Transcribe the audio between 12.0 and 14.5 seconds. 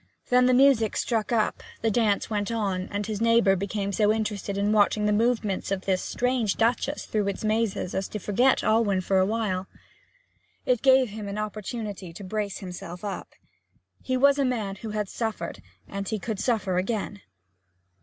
to brace himself up. He was a